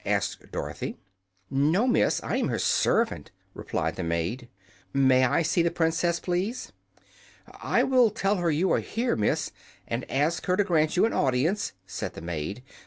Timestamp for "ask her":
10.09-10.57